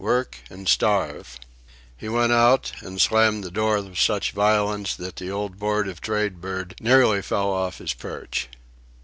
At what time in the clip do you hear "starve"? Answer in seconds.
0.67-1.39